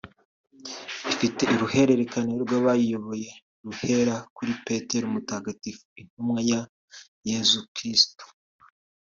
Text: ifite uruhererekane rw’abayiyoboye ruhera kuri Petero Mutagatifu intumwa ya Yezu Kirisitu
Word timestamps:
ifite 1.11 1.41
uruhererekane 1.53 2.33
rw’abayiyoboye 2.43 3.29
ruhera 3.65 4.15
kuri 4.35 4.53
Petero 4.65 5.05
Mutagatifu 5.13 5.85
intumwa 6.01 6.39
ya 6.49 6.61
Yezu 7.29 7.59
Kirisitu 7.75 8.25